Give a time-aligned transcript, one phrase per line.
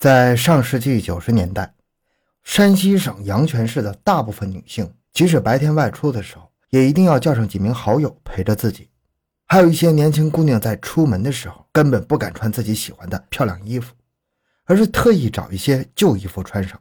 [0.00, 1.74] 在上世纪九十年代，
[2.42, 8.88] 山西省阳泉市的大部分女性，即使白天外出的时候，也一定要叫上几名好友陪着自己。
[9.44, 13.92] 还有一些年轻姑娘在出门的时候，根本不敢穿自己喜欢的漂亮衣服，
[14.64, 16.80] 而是特意找一些旧衣服穿上。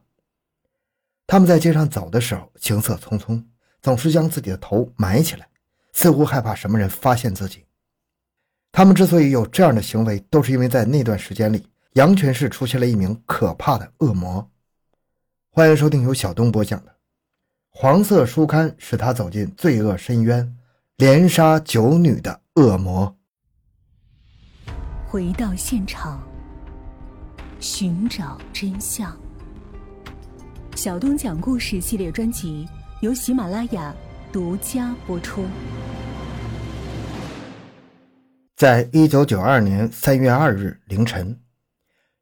[1.27, 3.43] 她们在街上走的时候，行色匆匆，
[3.81, 5.45] 总是将自己的头埋起来，
[5.91, 7.65] 似乎害怕什么人发现自己。
[8.71, 11.67] 她们之所以有这样的行为，都是因为在那段时间里。
[11.93, 14.51] 阳泉市出现了一名可怕的恶魔。
[15.49, 16.91] 欢迎收听由小东播讲的
[17.71, 20.55] 《黄色书刊》，使他走进罪恶深渊，
[20.97, 23.17] 连杀九女的恶魔。
[25.07, 26.21] 回到现场，
[27.59, 29.17] 寻找真相。
[30.75, 32.69] 小东讲故事系列专辑
[33.01, 33.91] 由喜马拉雅
[34.31, 35.43] 独家播出。
[38.55, 41.35] 在一九九二年三月二日凌晨。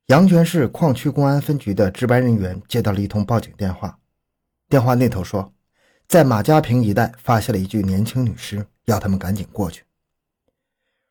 [0.07, 3.99] 阳泉市矿区公安分局的值班人员接到了一通报警电话，
[4.69, 5.53] 电话那头说，
[6.07, 9.83] 在马家坪一带发现了一具年轻女尸，要他们赶紧过去。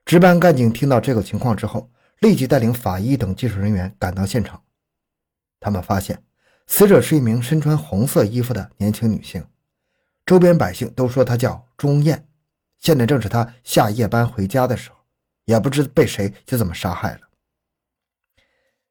[0.06, 4.62] 值班干警听到这个情况之后，立即带领法医等技术人员赶到现场。
[5.60, 6.22] 他们发现，
[6.66, 9.44] 死者是一名身穿红色衣服的年轻女性，
[10.24, 12.26] 周边百姓都说她叫钟艳。
[12.78, 14.96] 现在正是她下夜班回家的时候，
[15.44, 17.25] 也不知被谁就这么杀害了。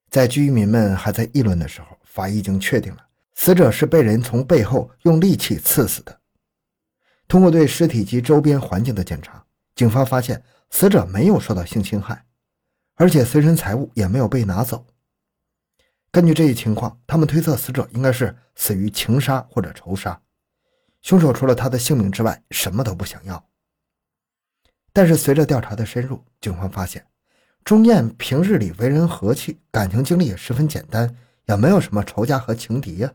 [0.09, 6.22] 在居民们还在议论的时候，法医已经确定了死者是被人从背后用利器刺死的。
[7.28, 9.45] 通过对尸体及周边环境的检查，
[9.76, 12.26] 警方发现死者没有受到性侵害，
[12.95, 14.86] 而且随身财物也没有被拿走。
[16.11, 20.22] 根据这一情况，他们推测死者应该是死于情杀或者仇杀，
[21.02, 23.50] 凶手除了他的性命之外什么都不想要。
[24.94, 27.06] 但是随着调查的深入，警方发现。
[27.66, 33.11] 钟燕平日里为人和气，感情经历也十分简单，也没有什么仇家和情敌呀，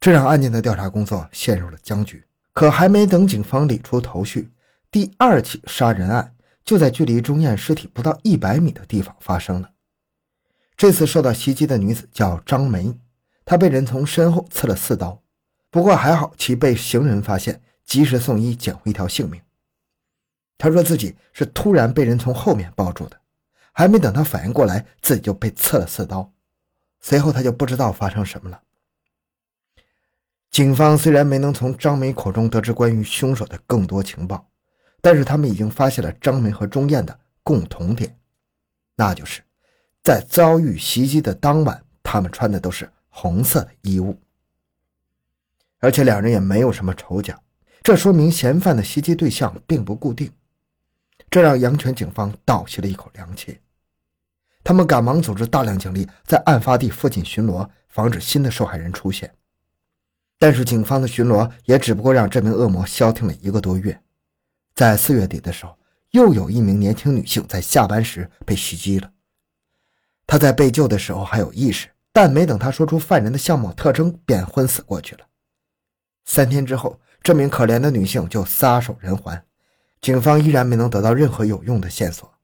[0.00, 2.24] 这让案件的调查工作陷入了僵局。
[2.52, 4.50] 可还没等警方理出头绪，
[4.90, 9.70] 第二起杀人案就在距离钟燕尸体不到一百米的地方发生了。
[10.76, 12.98] 这次受到袭击的女子叫张梅，
[13.44, 15.22] 她被人从身后刺了四刀，
[15.70, 19.40] 不过还好其被行人发现，及时送医，捡回一条性命。
[20.58, 23.16] 她说自己是突然被人从后面抱住的。
[23.78, 26.32] 还没等他反应过来，自己就被刺了四刀。
[26.98, 28.62] 随后他就不知道发生什么了。
[30.50, 34.48] 警方虽然没能从张梅口中得知关于凶手的更多情报，
[35.02, 38.18] 但是他们已经发现了张梅和钟燕的共同点，
[38.94, 39.42] 那就是
[40.02, 44.18] 在遭遇袭击的当晚，他们穿的都是红色的衣物，
[45.80, 47.38] 而且两人也没有什么仇家，
[47.82, 50.32] 这说明嫌犯的袭击对象并不固定，
[51.28, 53.58] 这让阳泉警方倒吸了一口凉气。
[54.66, 59.32] 他们赶忙组织大量警力在案发地附近巡逻，防止新的受害人出现。
[60.40, 63.96] 但是警方的巡逻也只不过让这名恶魔消停了一个多月。
[64.74, 65.78] 在四月底的时候，
[66.10, 69.08] 又有一名年轻女性在下班时被袭击了。
[70.26, 75.24] 她在被救的时候还有意识，但没等她说出犯人的相貌特征，便昏死过去了。
[76.24, 79.40] 三天之后，这名可怜的女性就撒手人寰，
[80.00, 82.35] 警方依然没能得到任何有用的线索。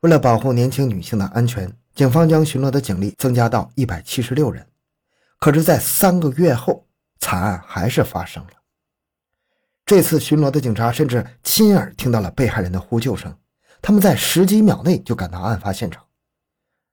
[0.00, 4.64] 为了保护年轻女性的安全，警方将巡逻的警力增加到一百七十六人。
[5.40, 6.86] 可是，在三个月后，
[7.18, 8.50] 惨案还是发生了。
[9.84, 13.36] 这次巡逻的警察甚至亲耳听到了被害人的呼救声，
[13.82, 16.04] 他们在十几秒内就赶到案发现场。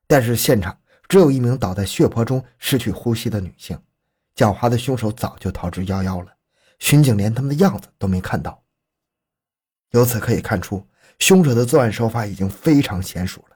[0.08, 0.76] 但是，现场
[1.08, 3.80] 只有一名倒在血泊中失去呼吸的女性，
[4.36, 6.32] 狡猾的凶手早就逃之夭夭了。
[6.80, 8.64] 巡警连他们的样子都没看到。
[9.92, 10.84] 由此可以看出。
[11.20, 13.56] 凶手的作案手法已经非常娴熟了，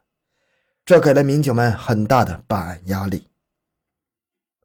[0.86, 3.28] 这给了民警们很大的办案压力。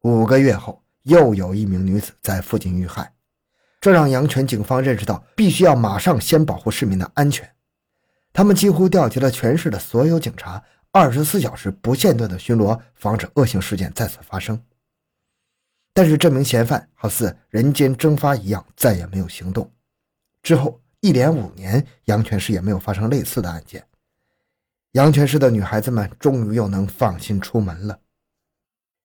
[0.03, 3.13] 五个月后，又有一名女子在附近遇害，
[3.81, 7.51] 这让阳泉警方认识到必须要马上先保护市民的安全。
[8.33, 10.63] 他们几乎调集了全市的所有警察，
[10.93, 14.63] 二十四小时不间断的巡逻，防止恶性事件再次发生。
[15.93, 19.69] 但是这名嫌犯好似人间蒸发一样，再也没有行动。
[20.43, 20.81] 之后。
[21.05, 23.87] 一连五年，阳泉市也没有发生类似的案件。
[24.93, 28.01] 阳泉市的女孩子们终于又能放心出门了。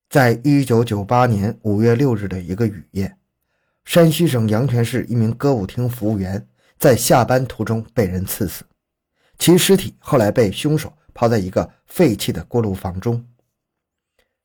[0.09, 3.17] 在一九九八年五月六日的一个雨夜，
[3.83, 6.47] 山西省阳泉市一名歌舞厅服务员
[6.77, 8.63] 在下班途中被人刺死，
[9.37, 13.27] 其尸体后来被凶手抛在一个废弃的锅炉房中。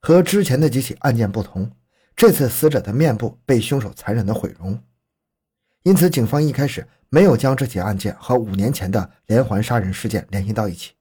[0.00, 1.70] 和之前的几起案件不同，
[2.16, 4.76] 这次死者的面部被凶手残忍的毁容。
[5.84, 10.92] 因此，警方一开始没有将这起案件和五年前的连环杀人事件联系到一起。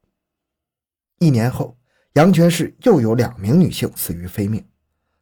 [1.20, 1.78] 一年后，
[2.16, 4.62] 阳泉市又有两名女性死于非命，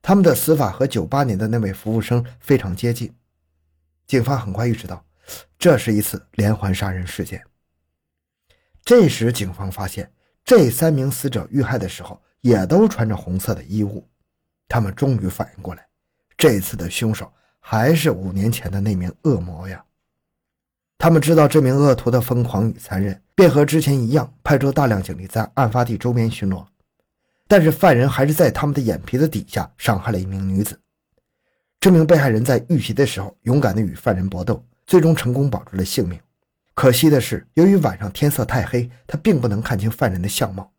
[0.01, 3.13] 他们的死法和九八年的那位服务生非常接近。
[4.07, 5.05] 警方很快意识到，
[5.59, 7.43] 这是一次连环杀人事件。
[8.83, 10.11] 这时，警方发现
[10.43, 14.09] 这三名死者遇害的时候也都穿着红色的衣物，
[14.67, 15.87] 他们终于反应过来，
[16.35, 17.31] 这次的凶手
[17.61, 19.81] 还是五年前的那名恶魔呀！
[20.97, 26.65] 他们知道这名恶徒的疯狂与残忍，便和之前一样，派出大量警力在案发地周边巡逻。
[27.47, 30.79] 但是犯人还是在他们的眼皮子底下伤害了一名女子。
[31.79, 36.19] 这名被害人在遇袭的时候勇敢地与犯人搏斗，最终成功保住了性命。
[36.73, 40.71] 可惜的是，由于晚上天色太黑，他并不能看清犯人的相貌。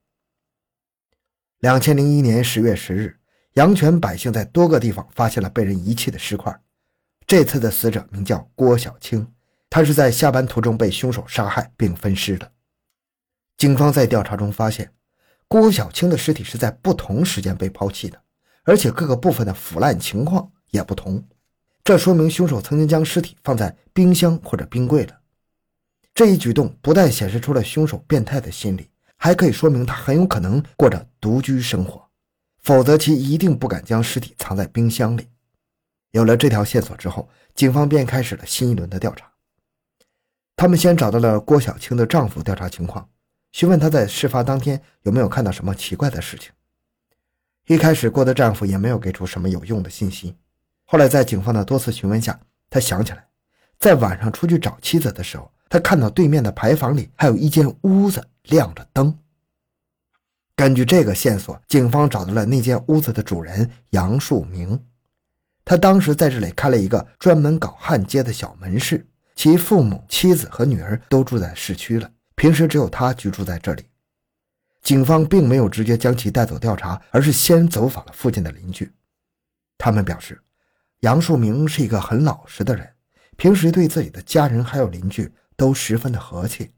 [1.59, 3.19] 两千零一年十月十日，
[3.55, 6.57] 阳泉百姓在多个地方发现了被人遗弃的尸块。
[7.33, 9.27] 这次的死者名叫郭小青，
[9.71, 12.53] 他是在下班途中被凶手杀害并分尸的。
[13.57, 14.93] 警方在调查中发现。
[15.49, 18.21] 郭小青的尸体是在不同时间被抛弃的，
[18.65, 21.27] 而且各个部分的腐烂情况也不同，
[21.83, 25.19] 这说明凶手曾经将尸体放在冰箱或者冰柜了。
[26.13, 32.07] 这一举动不但显示出了凶手变态的心理，还可以说明他很有可能过着独居生活，
[32.61, 35.29] 否则其一定不敢将尸体藏在冰箱里。
[36.13, 39.31] 有了这条线索之后，警方便开始了新一轮的调查。
[40.55, 43.09] 他们先找到了郭小青的丈夫，调查情况。
[43.51, 46.53] 询问他在事发当天有没有看到什么奇怪的事情。
[47.67, 50.37] 一开始，郭的丈夫也没有给出什么有用的信息。
[50.85, 52.39] 后来，在警方的多次询问下，
[52.69, 53.27] 他想起来，
[53.79, 59.19] 在晚上出去找妻子的时候，他看到对面的牌坊里还有一间屋子亮着灯。
[60.55, 64.79] 根据这个线索，警方找到了那间屋子的主人杨树明。
[65.73, 72.11] 他当时在这里开了一个专门搞焊接的小门市，其父母、妻子和女儿都住在市区了。
[72.37, 73.87] 平时只有他居住在这里，
[74.83, 78.93] 警方并没有直接将其带走调查，而是先走访了附近的邻居。
[79.79, 80.39] 他们表示，
[81.01, 82.87] 杨树明是一个很老实的人，
[83.39, 86.71] 平时对自己的家人还有邻居都十分的和气，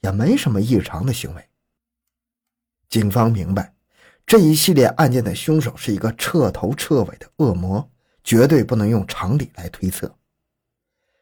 [0.00, 1.44] 也没什么异常的行为。
[2.88, 3.74] 警方明白，
[4.26, 7.88] 这一系列案件的凶手是一个彻头彻尾的恶魔，
[8.24, 10.14] 绝对不能用常理来推测。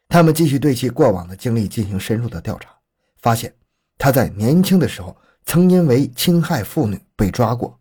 [0.09, 2.71] 他们继续对其过往的经历进行深入的调查，
[3.19, 3.55] 发现。
[4.00, 7.77] 他在年轻的时候曾因为侵害妇女被抓过，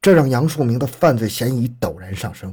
[0.00, 2.52] 这让杨树明的犯罪嫌疑陡然上升。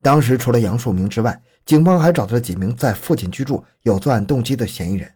[0.00, 5.12] 当时除了杨树明之外，警方还找到了几名在附近居住、有作案动机的嫌疑人。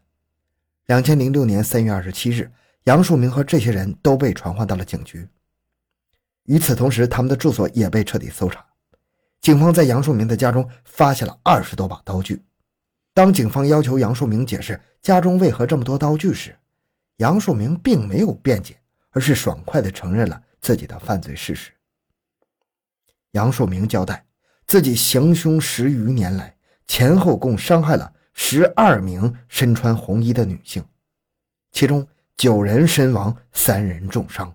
[0.86, 2.50] 两千零六年三月二十七日，
[2.84, 5.28] 杨树明和这些人都被传唤到了警局。
[6.44, 8.64] 与此同时，他们的住所也被彻底搜查。
[9.40, 12.42] 警方在杨树明的家中发现了二十多把刀具。
[13.14, 16.56] 当警方要求杨树明解释家中为何这么多刀具时，
[17.16, 18.80] 杨树明并没有辩解，
[19.10, 21.72] 而是爽快地承认了自己的犯罪事实。
[23.32, 24.24] 杨树明交代，
[24.66, 26.56] 自己行凶十余年来，
[26.86, 30.84] 前后共伤害了十二名身穿红衣的女性，
[31.72, 32.06] 其中
[32.36, 34.54] 九人身亡，三人重伤。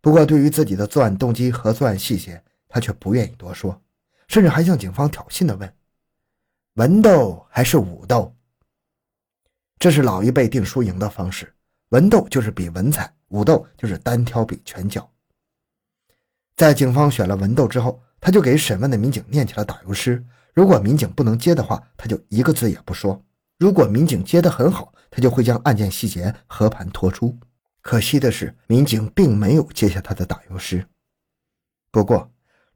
[0.00, 3.80] 不过，对于自己的作案动机和作案细节，他却不愿意多说，
[4.28, 5.74] 甚至还向警方挑衅地问。
[6.74, 8.34] 文斗还是武斗？
[9.78, 11.52] 这是老一辈定输赢的方式。
[11.90, 15.10] 文斗就是比文采，武斗就是单挑比拳脚。
[16.54, 20.24] 在警方选了文斗之后，他就给审问的民警念起了打油诗。
[20.52, 23.18] 如果民警不能接的话，他就一个字也不说；
[23.58, 27.38] 如果民警接得很好，他就会将案件细节和盘托出。
[27.80, 30.84] 可惜的是，民警并没有接下他的打油诗。
[31.90, 32.30] 不过，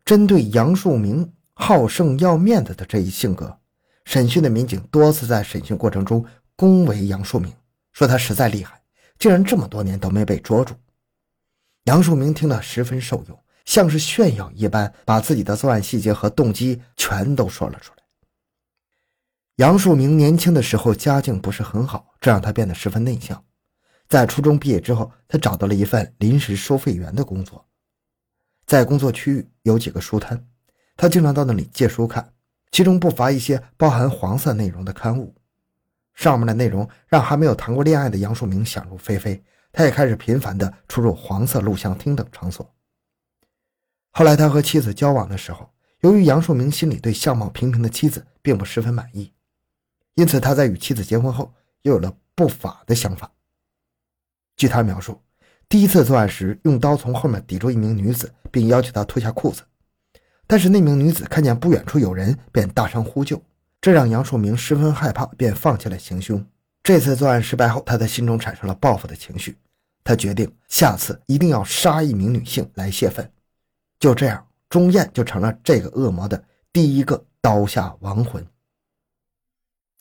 [0.05, 3.59] 针对杨树明好胜要面子的这一性格，
[4.05, 6.25] 审讯的民警多次在审讯过程中
[6.57, 7.53] 恭维杨树明，
[7.93, 8.83] 说他实在厉害，
[9.19, 10.75] 竟然这么多年都没被捉住。
[11.85, 18.03] 杨树明听了十分受用，像是炫耀一般，把自己的作案细节和动机全都说了出来。
[19.57, 23.45] 杨树明年轻的时候家境不是很好，这让他变得十分内向。
[24.09, 27.65] 在初中毕业之后，他找到了一份临时收费员的工作，
[28.73, 30.47] 在工作区域有几个书摊，
[30.97, 32.33] 他经常到那里借书看。
[32.71, 35.35] 其中不乏一些包含黄色内容的刊物，
[36.14, 42.75] 上面的内容让还没有谈过恋爱的杨树明想入非非，他也开始频繁地出入黄色录像厅等场所。
[44.11, 49.31] 后来他和妻子交往的时候，由于杨树明心里对相貌平平的妻子并不十分满意，
[50.14, 51.52] 因此他在与妻子结婚后
[51.83, 53.31] 又有了不法的想法。
[54.57, 55.21] 据他描述，
[55.73, 59.62] 第一次作案时用刀从后面抵住一名女子，并要求她脱下裤子。
[60.47, 63.43] 但是那名女子看见不远处有人，便大声呼救，
[63.81, 66.47] 这让杨树明十分害怕，便放弃了行凶。
[66.83, 69.57] 这次作案失败后，他的心中产生了报复的情绪，
[70.05, 73.33] 他决定下次一定要杀一名女性来泄愤。
[73.99, 78.47] 就这样，钟燕就成了这个恶魔的第一个刀下亡魂。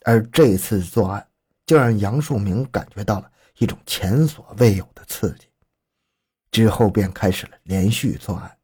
[0.04, 1.26] 而这次作案，
[1.66, 5.48] 就让杨树明感觉到了一种前所未有的刺激。
[6.52, 8.58] 之后便开始了连续作案，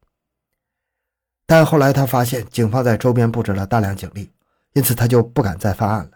[1.45, 4.29] 但后来他发现警方在周边布置了大量警力，
[4.73, 6.11] 因此他就不敢再犯案了。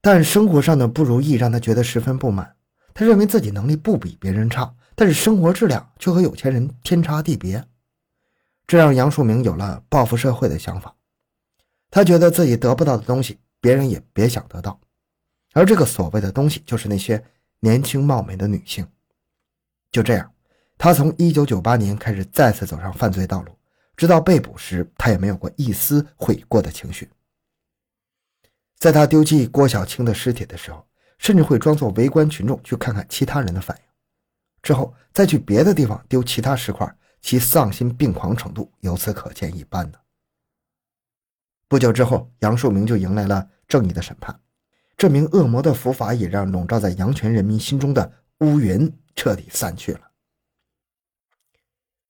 [0.00, 2.54] 但生活上的不如意让他觉得十分不满。
[2.94, 7.64] 他认为自己能力不比别人差，但是生活质量却和有钱人天差地别，
[8.66, 10.94] 这让杨树明有了报复社会的想法。
[11.90, 14.78] 他觉得自己得不到的东西，别人也别想得到，
[15.54, 17.24] 而这个所谓的东西，就是那些
[17.60, 18.86] 年轻貌美的女性。
[19.90, 20.32] 就这样，
[20.76, 23.52] 他从1998年开始再次走上犯罪道路，
[23.96, 27.10] 直到被捕时，他也没有过一丝悔过的情绪。
[28.78, 30.86] 在他丢弃郭小青的尸体的时候，
[31.18, 33.82] 甚至会装作围观群众去看看其他人的反应，
[34.62, 36.88] 之后再去别的地方丢其他尸块，
[37.20, 39.98] 其丧心病狂程度由此可见一斑呢。
[41.66, 44.38] 不久之后，杨树明就迎来了正义的审判，
[44.96, 48.90] 这名恶魔的伏法也让笼罩在阳泉人民心中的乌云。
[49.18, 50.00] 彻底散去了。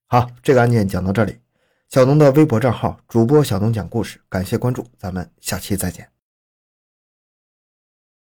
[0.09, 1.41] 好，这个案件讲到这里。
[1.89, 6.18] 小东的微博账号主播小东讲故事，感谢关注，咱们下期再见。